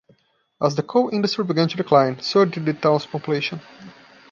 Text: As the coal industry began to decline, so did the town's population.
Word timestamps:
As 0.59 0.75
the 0.75 0.81
coal 0.81 1.09
industry 1.09 1.43
began 1.43 1.67
to 1.69 1.77
decline, 1.77 2.19
so 2.21 2.43
did 2.43 2.65
the 2.65 2.73
town's 2.73 3.05
population. 3.05 3.61